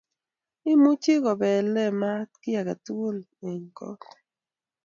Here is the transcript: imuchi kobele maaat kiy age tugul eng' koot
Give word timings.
imuchi 0.71 1.13
kobele 1.23 1.83
maaat 1.99 2.31
kiy 2.41 2.57
age 2.59 2.73
tugul 2.85 3.17
eng' 3.49 3.69
koot 3.77 4.01